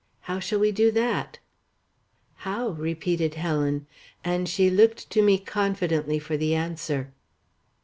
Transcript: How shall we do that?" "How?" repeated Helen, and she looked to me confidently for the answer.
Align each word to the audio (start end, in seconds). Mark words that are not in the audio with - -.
How 0.21 0.39
shall 0.39 0.57
we 0.57 0.71
do 0.71 0.89
that?" 0.89 1.37
"How?" 2.37 2.69
repeated 2.69 3.35
Helen, 3.35 3.85
and 4.23 4.49
she 4.49 4.67
looked 4.71 5.07
to 5.11 5.21
me 5.21 5.37
confidently 5.37 6.17
for 6.17 6.37
the 6.37 6.55
answer. 6.55 7.13